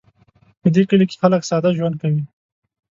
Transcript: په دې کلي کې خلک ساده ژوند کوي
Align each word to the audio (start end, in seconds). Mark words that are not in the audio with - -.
په 0.61 0.67
دې 0.75 0.83
کلي 0.89 1.05
کې 1.09 1.19
خلک 1.21 1.41
ساده 1.49 1.69
ژوند 1.77 1.95
کوي 2.01 2.23